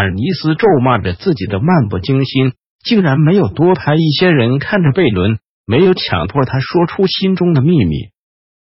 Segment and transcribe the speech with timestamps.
[0.00, 8.08] 坦尼斯咒骂着自己的漫不经心，竟然没有多拍一些人看着贝伦，没有强迫他说出心中的秘密。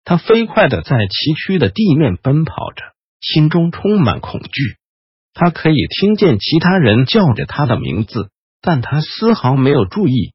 [0.04, 2.82] 他飞快的在崎岖的地面奔跑着，
[3.22, 4.78] 心中充满恐惧。
[5.36, 10.34] 他可以听见其他人叫着他的名字，但他丝毫没有注意。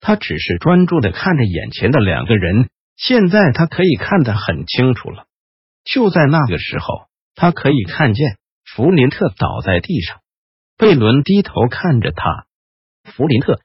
[0.00, 2.70] 他只是专注的看着眼前的两个人。
[2.96, 5.26] 现在他可以看得很清楚了。
[5.84, 10.18] 就在那个时候，他可以看见弗林特倒在地上。
[10.80, 12.46] 贝伦低头看着他，
[13.04, 13.60] 弗林特，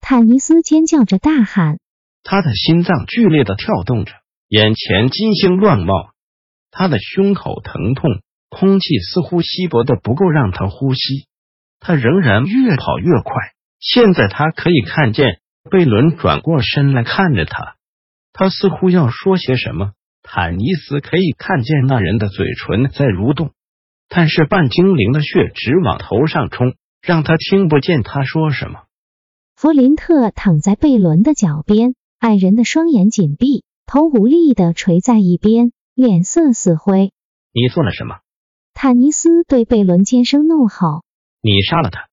[0.00, 1.80] 坦尼斯尖叫着大喊，
[2.22, 4.12] 他的心脏剧烈的跳动着，
[4.46, 6.12] 眼前金星乱冒，
[6.70, 11.26] 他的胸口疼痛，空气似乎稀薄的不够让他呼吸，
[11.80, 13.34] 他仍然越跑越快。
[13.80, 17.74] 现在他可以看见贝伦转过身来看着他，
[18.32, 19.94] 他似乎要说些什么。
[20.22, 23.50] 坦尼斯可以看见那人的嘴唇在蠕动。
[24.14, 28.82] 但是半精灵的血直往头上冲，让他听不见他说什么。
[29.56, 37.10] 弗林特躺在贝伦的脚边，矮人的双眼紧闭，头无力的垂在一边，脸色死灰。
[37.54, 38.16] 你做了什么？
[38.74, 41.04] 坦尼斯对贝伦尖声怒吼
[41.40, 42.08] ：“你杀了他！”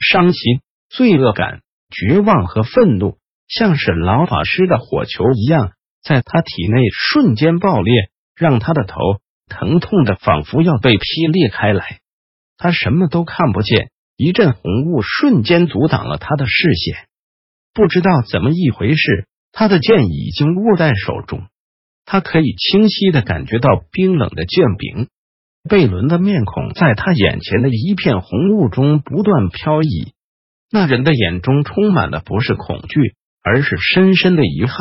[0.00, 5.70] 伤心、罪恶感、绝望和愤怒，像是老法师的火球一样，
[6.02, 8.96] 在他体内瞬间爆裂，让他的头。
[9.48, 12.00] 疼痛的仿佛要被劈裂开来，
[12.56, 13.90] 他什么都看不见。
[14.16, 17.08] 一阵红雾瞬间阻挡了他的视线，
[17.72, 21.48] 不知道怎么一回事，他的剑已经握在手中。
[22.04, 25.08] 他可以清晰的感觉到冰冷的剑柄。
[25.68, 30.12] 贝伦的面孔在他眼前的一片红雾中不断飘移。
[30.70, 34.76] 那人的眼中充满了不是恐惧，而是深深的遗憾。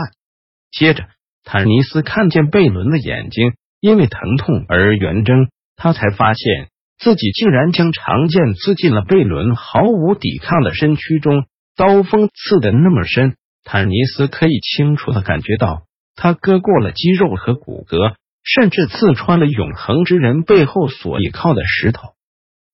[0.69, 1.07] 接着，
[1.43, 3.53] 坦尼斯看见贝伦的眼睛。
[3.83, 11.43] 因为疼痛而圆睁，他才发现自己竟然将长剑刺进了贝伦毫无抵抗的身躯中，
[11.75, 13.35] 刀锋刺的那么深，
[13.65, 15.81] 坦尼斯可以清楚的感觉到，
[16.15, 22.13] 他割过了肌肉和骨骼，甚至刺穿了永恒之人背后所倚靠的石头。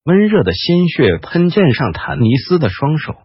[0.04, 3.16] 温热的鲜血喷溅上坦尼斯的双手，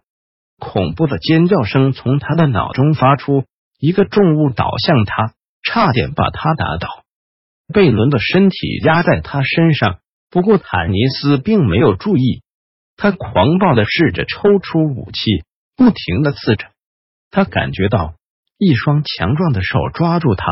[0.57, 3.43] 恐怖的尖叫声从他的脑中发出，
[3.79, 7.04] 一个重物倒向他，差点把他打倒。
[7.73, 9.99] 贝伦的身体压在他身上，
[10.29, 12.41] 不过坦尼斯并没有注意。
[12.97, 15.43] 他狂暴的试着抽出武器，
[15.75, 16.67] 不停的刺着。
[17.31, 18.13] 他感觉到
[18.57, 20.45] 一双强壮的手抓住他，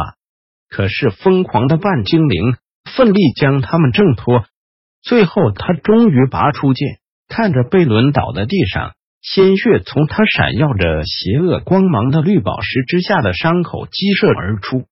[0.70, 2.58] 可是疯狂的半精灵
[2.96, 4.46] 奋力将他们挣脱。
[5.02, 6.98] 最后，他终于拔出剑，
[7.30, 14.86] 看着贝伦倒在地上，鲜血从他闪耀着邪恶光芒的绿宝石之下的伤口激射而出。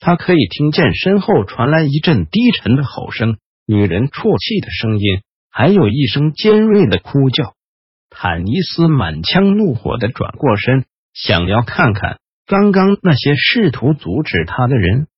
[0.00, 7.54] 他可以听见身后传来一阵低沉的吼声，女人啜泣的声音，还有一声尖锐的哭叫。
[8.10, 15.08] 坦尼斯满腔怒火的转过身，想要看看刚刚那些试图阻止他的人。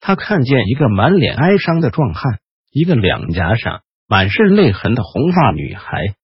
[0.00, 2.38] 他看见一个满脸哀伤的壮汉，
[2.70, 6.14] 一个两颊上满是泪痕的红发女孩。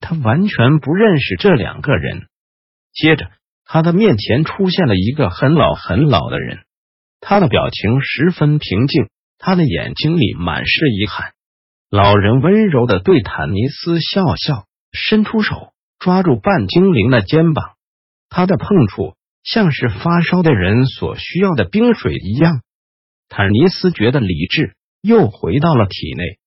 [0.00, 2.28] 他完全不认识这两个人。
[2.94, 3.30] 接着，
[3.64, 6.60] 他的面前出现了一个很老很老的人。
[7.28, 11.32] 他的表情十分平静，他的眼睛里满是遗憾。
[11.90, 17.70] 老人温柔的对坦尼斯笑笑，伸出手抓住半精灵的肩膀。
[18.28, 22.60] 他的碰触像是发烧的人所需要的冰水一样。
[23.28, 26.38] 坦尼斯觉得理智又回到了体内，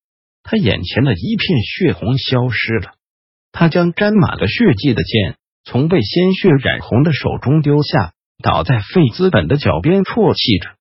[0.44, 2.94] 他眼前的一片血红消失了。
[3.52, 5.36] 他将沾满了血迹的剑
[5.66, 8.14] 从被鲜血染红的手中丢下。
[8.42, 10.78] 倒在费兹本的脚边，啜泣着。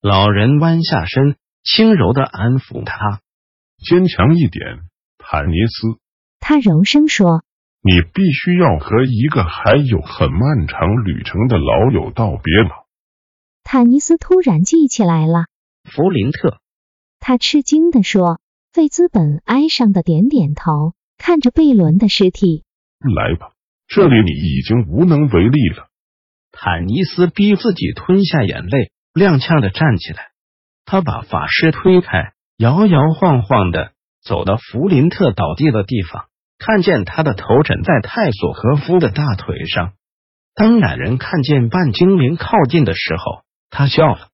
[0.00, 3.20] 老人弯下身，轻柔的安抚他
[3.78, 4.80] ：“坚强一点，
[5.18, 5.98] 坦尼斯。”
[6.40, 7.44] 他柔声说
[7.82, 12.86] ：“你必须要和一个还有很漫长旅程的老友道别了。”
[13.62, 15.46] 坦尼斯突然记起来了，
[15.84, 16.60] 弗林特。
[17.18, 18.40] 他吃惊的说
[18.72, 22.64] ：“费兹本哀伤的点点头，看着贝伦的尸体。
[23.00, 23.52] 来吧，
[23.88, 25.88] 这里你已经无能为力了。”
[26.58, 30.28] 坦尼斯逼自己吞下眼泪，踉跄的站起来。
[30.86, 33.92] 他把法师推开，摇摇晃晃的
[34.22, 36.24] 走到弗林特倒地的地方，
[36.58, 39.92] 看见他的头枕在泰索和夫的大腿上。
[40.54, 44.28] 当两人看见半精灵靠近的时候，他笑了。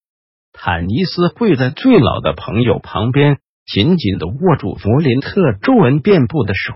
[0.53, 6.75] 坦尼斯跪在最老的朋友旁边，紧紧的握住弗林特皱纹遍布的手。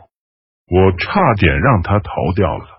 [0.69, 2.76] 我差点让他逃掉了。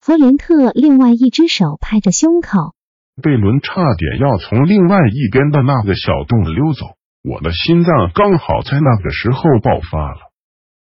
[0.00, 2.74] 弗林特另外一只手拍着胸口。
[3.20, 10.20] 贝伦差点要从另外一边的那个小洞溜走，我的心脏刚好在那个时候爆发了。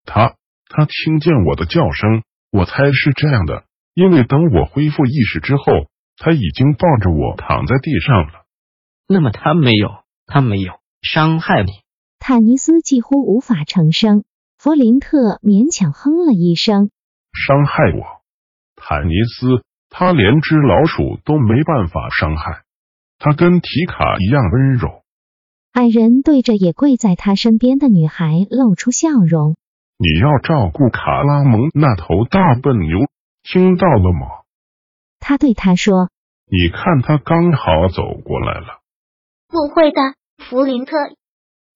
[0.04, 0.34] 他
[0.68, 2.22] 他听见我的叫声，
[2.52, 3.64] 我猜是这样的。
[3.94, 5.64] 因为等我恢复意识之后，
[6.19, 8.44] 他已经抱着我躺在地上了。
[9.08, 9.88] 那么他没有，
[10.26, 11.72] 他没有伤害你。
[12.19, 14.24] 坦尼斯几乎无法成声。
[14.58, 16.90] 弗林特勉强哼了一声。
[17.32, 18.15] 伤害我，
[18.88, 22.62] 坦尼斯，他连只老鼠都没办法伤害。
[23.18, 25.02] 他跟提卡一样温柔。
[25.72, 29.56] 矮人对着也跪在他身边的女孩露出笑容。
[29.98, 33.00] 你要照顾卡拉蒙那头大笨牛。
[33.42, 34.28] 听到了吗？
[35.18, 36.10] 他对他说
[36.46, 38.80] ：“你看，他刚好走过来了。”
[39.50, 40.00] 不会的，
[40.38, 40.92] 弗林特。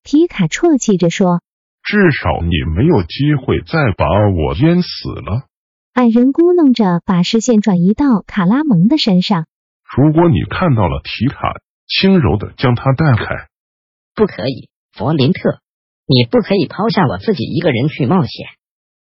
[0.03, 1.41] 皮卡啜泣着说
[1.83, 5.47] ：“至少你没有机会再把我淹死了。”
[5.93, 9.45] 矮人咕哝着，把视线转移到卡拉蒙的身上。
[9.97, 13.49] 如果你看到了提卡，轻柔的将他带开。
[14.15, 15.59] 不可以，弗林特，
[16.07, 18.47] 你不可以抛下我自己一个人去冒险。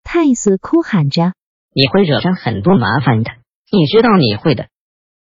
[0.04, 1.32] 泰斯哭喊着。
[1.72, 3.30] 你会惹上很多麻烦的，
[3.72, 4.68] 你知道你会的。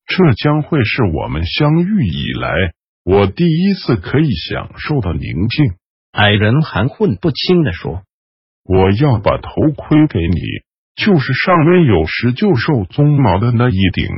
[0.06, 2.74] 这将会是我们相遇以来
[3.04, 5.76] 我第一次可以享受的宁静。
[6.10, 8.02] 矮人含混不清的说
[8.62, 10.40] ：“我要把头盔给你，
[10.94, 14.08] 就是上面有石臼兽鬃毛的那一顶。”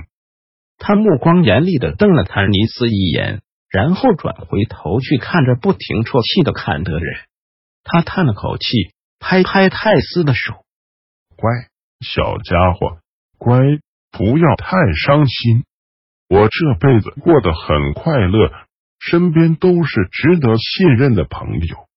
[0.78, 3.40] 他目光严厉的瞪了坦尼斯一眼，
[3.70, 7.20] 然后转回头去看着不停啜泣的坎德人。
[7.82, 8.66] 他叹了口气，
[9.18, 10.64] 拍拍泰斯的手
[11.36, 11.50] ：“乖。”
[12.04, 12.98] 小家伙，
[13.38, 13.58] 乖，
[14.12, 14.76] 不要太
[15.06, 15.64] 伤心。
[16.28, 18.52] 我这辈子过得很快乐，
[18.98, 21.88] 身边都是值得信任的朋友。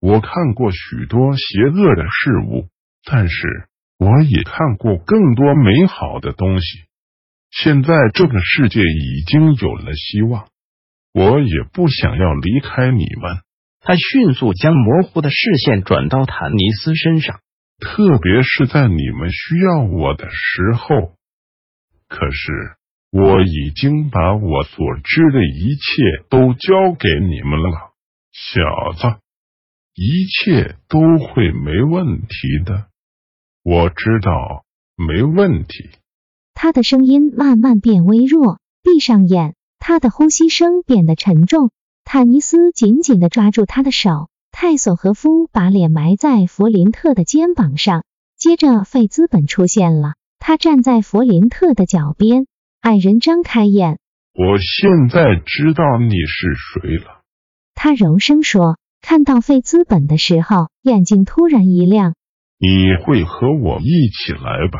[0.00, 2.66] 我看过许多邪恶的事物，
[3.04, 6.66] 但是我也看过更多美好的东西。
[7.50, 10.48] 现在这个世界已经有了希望，
[11.14, 13.38] 我也不想要离开你们。
[13.80, 17.40] 他迅速将模糊的视线转到坦尼斯身上。
[17.78, 21.12] 特别是在你们需要我的时候，
[22.08, 22.52] 可是
[23.12, 27.92] 我已经把我所知的一切都交给你们了，
[28.32, 29.20] 小子，
[29.94, 32.86] 一切都会没问题的。
[33.68, 34.64] 我知道
[34.96, 35.90] 没问题。
[36.54, 41.72] 他的声音慢慢变微弱，闭上眼，他的呼吸声变得沉重。
[42.04, 44.28] 坦尼斯紧紧的抓住他的手。
[44.52, 48.04] 泰索和夫把脸埋在弗林特的肩膀上，
[48.38, 50.12] 接着费兹本出现了。
[50.38, 52.46] 他站在弗林特的脚边。
[52.82, 53.98] 矮人张开眼
[54.32, 57.22] ：“我现在知道你是谁了。”
[57.74, 58.78] 他柔声说。
[59.02, 62.14] 看到费兹本的时候，眼睛突然一亮
[62.58, 64.78] ：“你会和我一起来吧？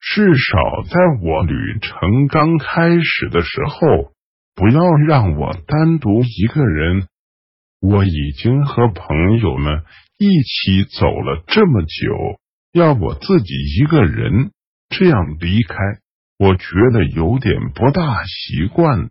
[0.00, 4.12] 至少在我旅程刚开始的时候，
[4.54, 7.08] 不要让我单独一个人。”
[7.80, 9.82] 我已经和朋友们
[10.18, 12.40] 一起走了这么久，
[12.72, 14.50] 要我自己一个人
[14.88, 15.76] 这样离开，
[16.38, 19.10] 我觉得有点不大习惯。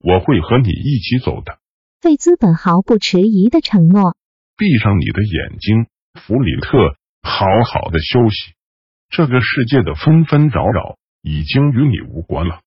[0.00, 1.58] 我会和你一起走的。
[2.00, 4.16] 费兹本毫不迟疑的承诺。
[4.56, 8.54] 闭上你的眼睛，弗里特，好好的休息。
[9.10, 12.60] 这个世界的纷纷扰扰已经与你无关了，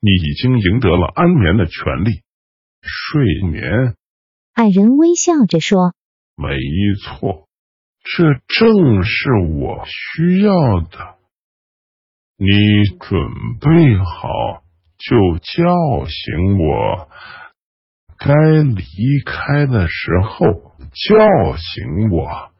[0.00, 2.22] 你已经赢得了安眠的权利，
[2.82, 3.94] 睡眠。
[4.54, 5.94] 矮人微笑着说
[6.36, 6.56] ：“没
[7.02, 7.48] 错，
[8.02, 11.16] 这正是我需要的。
[12.36, 12.46] 你
[13.00, 13.18] 准
[13.60, 14.62] 备好
[14.98, 17.08] 就叫醒我，
[18.18, 18.32] 该
[18.62, 18.84] 离
[19.24, 20.46] 开的时候
[20.92, 22.50] 叫醒我。”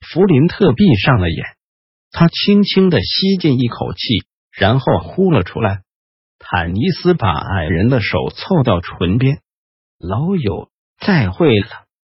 [0.00, 1.44] 弗林特闭上了眼，
[2.10, 5.82] 他轻轻的吸进一口气，然后呼了出来。
[6.38, 9.40] 坦尼斯把矮人的手凑到唇边，
[9.98, 10.70] 老友。
[11.00, 11.68] 再会了，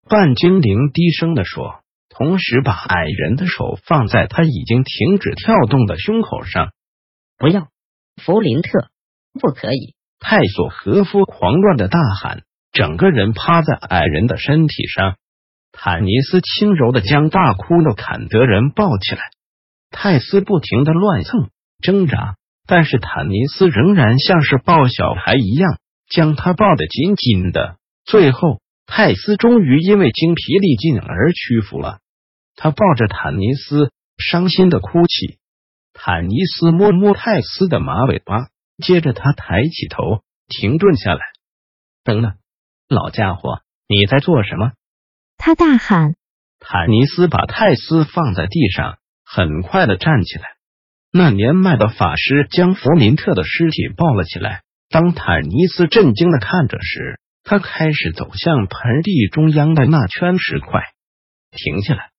[0.07, 6.71] 半精灵低声的说，同时把矮人的手放在他已经停止跳动的胸口上。
[7.39, 7.69] 不要，
[8.21, 8.89] 弗林特，
[9.41, 9.95] 不可以！
[10.19, 15.17] 泰索和夫狂乱的大喊，整个人趴在矮人的身体上。
[15.77, 19.21] 坦尼斯轻柔的将大哭的坎德人抱起来。
[19.91, 21.49] 泰斯不停的乱蹭
[21.81, 25.77] 挣扎，但是坦尼斯仍然像是抱小孩一样
[26.09, 27.77] 将他抱得紧紧的。
[28.05, 28.61] 最后。
[28.87, 32.01] 泰斯终于因为精疲力尽而屈服了。
[32.55, 35.39] 他抱着坦尼斯，伤心的哭泣。
[35.91, 41.19] 坦尼斯摸摸泰斯的马尾巴，接着他抬起头，停顿下来。
[42.03, 42.33] 等等，
[42.87, 44.73] 老家伙，你在做什么？
[45.37, 46.15] 他大喊。
[46.59, 50.43] 坦尼斯把泰斯放在地上，很快的站起来。
[51.11, 54.63] 那年迈的法师将弗林特的尸体抱了起来。
[54.89, 60.81] 当坦尼斯震惊的看着时，他开始走向盆地中央的那圈石块。
[61.51, 62.09] 停下来！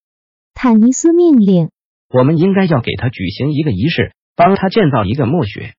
[0.54, 1.70] 坦尼斯命令。
[2.08, 5.74] 我们应该要给他举行一个仪式，帮他建造一个墓穴。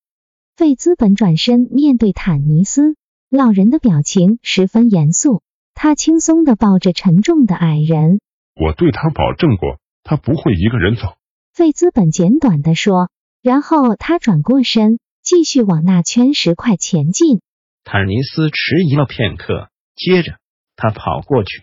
[0.56, 2.96] 费兹本转身面对坦尼斯，
[3.30, 5.42] 老人的表情十分严肃。
[5.80, 8.18] 他轻松的抱着沉重的矮人。
[8.56, 11.14] 我对他保证过，他不会一个人走。
[11.54, 13.10] 费兹本简短的说，
[13.44, 17.38] 然后他转过身，继续往那圈石块前进。
[17.84, 20.38] 坦尼斯迟疑了片刻，接着
[20.74, 21.62] 他跑过去。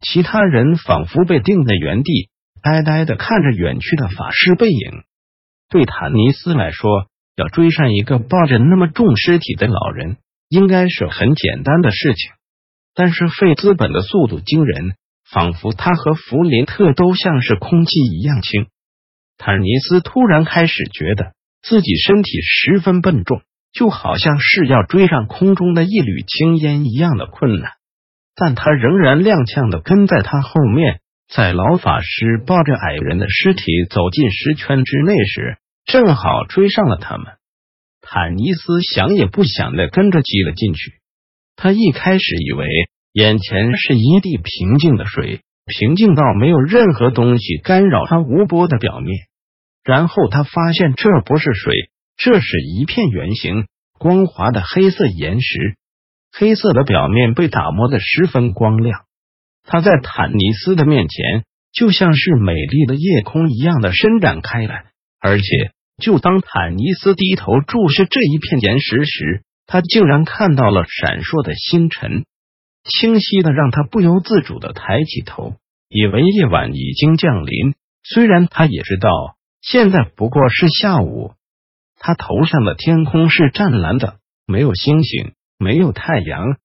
[0.00, 2.30] 其他人仿佛被定在原地，
[2.62, 5.04] 呆呆的看着远去的法师背影。
[5.68, 7.06] 对坦尼斯来说，
[7.36, 10.16] 要追上一个抱着那么重尸体的老人，
[10.48, 12.32] 应该是很简单的事情。
[12.94, 14.94] 但是费兹本的速度惊人。
[15.30, 18.66] 仿佛他和弗林特都像是空气一样轻。
[19.38, 21.32] 坦尼斯突然开始觉得
[21.62, 23.40] 自己身体十分笨重，
[23.72, 27.70] 就好像是要追上空中的一缕青烟一样的困难。
[28.34, 31.00] 但他仍然踉跄的跟在他后面。
[31.32, 35.56] 在老法师抱着矮人的尸体走进石圈之内时，
[35.86, 37.26] 正好追上了他们。
[38.02, 40.92] 坦尼斯想也不想的跟着挤了进去。
[41.62, 42.66] 他一开始以为。
[43.12, 49.26] 眼前是一地平静的水，平静到没有任何东西干扰它无波的表面。
[49.84, 51.74] 然后他发现这不是水，
[52.16, 53.66] 这是一片圆形、
[53.98, 55.76] 光滑的黑色岩石。
[56.32, 59.02] 黑色的表面被打磨的十分光亮。
[59.62, 64.86] 它在坦尼斯的面前，就像是美丽的夜空一样的伸展开来。
[65.20, 65.44] 而且，
[66.02, 72.24] 就当坦尼斯低头注视这一片岩石时，他竟然看到了闪烁的星辰。
[72.84, 75.54] 清晰的让他不由自主的抬起头，
[75.88, 77.74] 以为夜晚已经降临。
[78.02, 81.34] 虽然他也知道现在不过是下午，
[81.96, 84.16] 他头上的天空是湛蓝的，
[84.46, 86.56] 没有星星，没有太阳。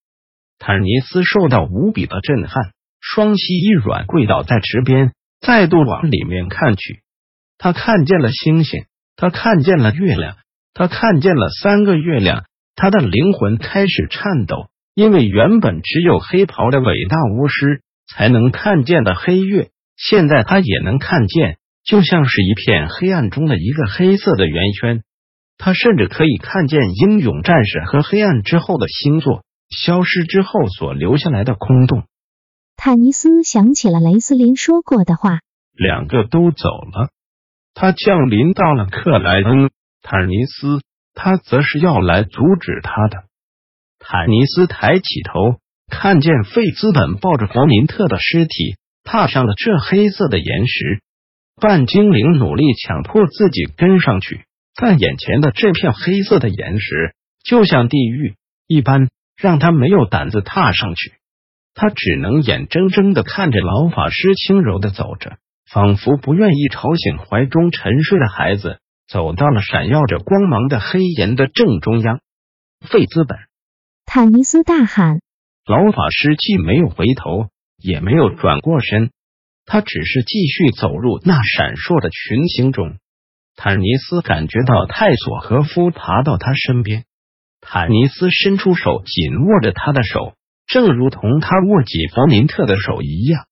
[0.57, 7.03] 坦尼斯受到无比的震撼，双膝一软，跪倒在池边，再度往里面看去。
[7.59, 8.85] 他看见了星星，
[9.15, 10.37] 他看见了月亮，
[10.73, 12.46] 他看见了三个月亮。
[12.77, 14.69] 他的灵魂开始颤抖。
[14.95, 25.03] 因为原本只有黑袍的伟大巫师才能看见的黑月，现在他也能看见，就像是一片黑暗中的一个黑色的圆圈。
[25.59, 32.05] 他甚至可以看见英勇战士和黑暗之后的星座消失之后所留下来的空洞。
[32.75, 35.41] 坦尼斯想起了雷斯林说过的话：
[35.73, 37.09] 两个都走了。
[37.75, 39.69] 他降临到了克莱恩，
[40.01, 40.81] 坦尼斯
[41.17, 43.23] 他则是要来阻止他的。
[43.97, 45.59] 坦尼斯抬起头，
[45.89, 51.01] 看见费兹本抱着弗林特的尸体踏上了这黑色的岩石。
[51.59, 54.45] 半精灵努力强迫自己跟上去，
[54.75, 58.35] 但眼前的这片黑色的岩石就像地狱
[58.67, 61.13] 一般，让他没有胆子踏上去。
[61.73, 72.19] 他只能眼睁睁的看着老法师轻柔的走着，仿佛不愿意吵醒怀中沉睡的孩子，走到了闪耀着光芒的黑岩的正中央。
[72.89, 73.37] 费兹本。
[74.05, 75.19] 坦尼斯大喊
[75.65, 79.11] ：“老法师既没有回头，也没有转过身，
[79.65, 82.97] 他只是继续走入那闪烁的群星中。”
[83.57, 87.05] 坦尼斯感觉到泰索和夫爬到他身边，
[87.59, 90.35] 坦尼斯伸出手紧握着他的手，
[90.67, 93.47] 正如同他握紧弗林特的手一样。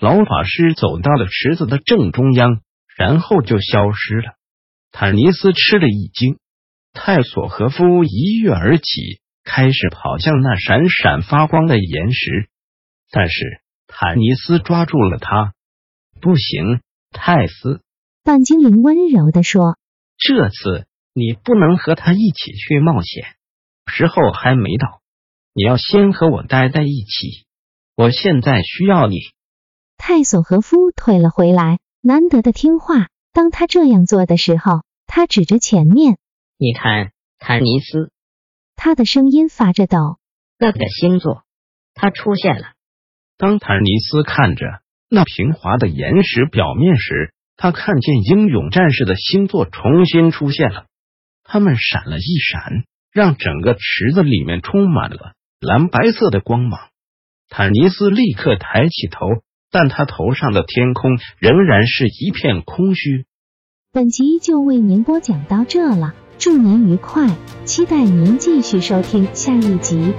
[0.00, 2.62] 老法师走到了池子的正中央，
[2.96, 4.32] 然后就消失了。
[4.92, 6.38] 坦尼斯吃了一惊，
[6.92, 9.20] 泰索和夫一跃而起。
[9.44, 12.48] 开始跑向那闪闪发光的岩石，
[13.10, 15.52] 但是坦尼斯抓住了他。
[16.20, 16.80] 不行，
[17.10, 17.82] 泰斯，
[18.22, 19.76] 半精灵温柔的说
[20.16, 23.24] ：“这次你不能和他一起去冒险，
[23.86, 25.00] 时候还没到。
[25.54, 27.44] 你要先和我待在一起。
[27.96, 29.16] 我现在需要你。”
[29.98, 33.08] 泰索和夫退了回来，难得的听话。
[33.32, 36.18] 当他这样做的时候，他指着前面
[36.58, 38.10] ：“你看，坦尼斯。”
[38.76, 40.18] 他的声音发着抖。
[40.58, 41.44] 那个星座，
[41.94, 42.72] 它出现了。
[43.36, 44.64] 当坦尼斯看着
[45.08, 50.86] 那平滑的岩石表面时，他看见英勇战士的星座重新出现了。
[51.42, 56.90] 他们闪了一闪，让整个池子里面充满了蓝白色的光芒。
[57.48, 59.26] 坦尼斯立刻抬起头，
[59.72, 63.24] 但他头上的天空仍然是一片空虚。
[63.92, 70.12] 本集就为您播讲到这了，祝您愉快，期待您继续收听下一集。